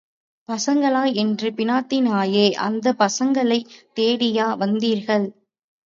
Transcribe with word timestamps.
பசங்களா 0.49 1.13
என்று 1.15 1.49
பினாத்தினாயே, 1.51 2.51
அந்தப் 2.61 2.99
பசங்களைத் 2.99 3.71
தேடியா 3.95 4.57
வந்தீர்கள்? 4.57 5.27